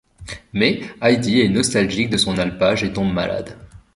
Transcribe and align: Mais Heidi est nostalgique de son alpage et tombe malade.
Mais 0.51 0.81
Heidi 0.99 1.41
est 1.41 1.47
nostalgique 1.49 2.09
de 2.09 2.17
son 2.17 2.39
alpage 2.39 2.83
et 2.83 2.91
tombe 2.91 3.13
malade. 3.13 3.55